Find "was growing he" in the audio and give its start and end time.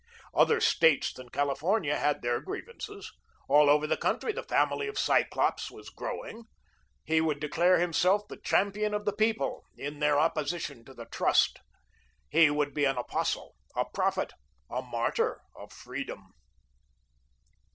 5.69-7.21